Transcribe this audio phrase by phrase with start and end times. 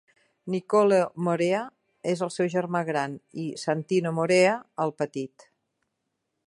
[0.51, 0.97] Nicolo
[1.27, 1.59] Morea
[2.13, 5.49] és el seu germà gran i Santino Morea el petit.